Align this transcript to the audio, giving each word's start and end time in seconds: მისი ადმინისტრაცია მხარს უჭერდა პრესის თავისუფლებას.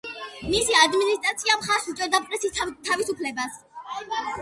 მისი 0.53 0.77
ადმინისტრაცია 0.83 1.59
მხარს 1.61 1.87
უჭერდა 1.93 2.25
პრესის 2.27 2.59
თავისუფლებას. 2.91 3.65